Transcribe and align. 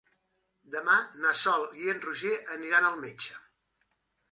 Demà 0.75 0.95
na 1.25 1.33
Sol 1.41 1.67
i 1.83 1.93
en 1.95 2.03
Roger 2.07 2.33
aniran 2.57 2.91
al 2.91 2.99
metge. 3.05 3.39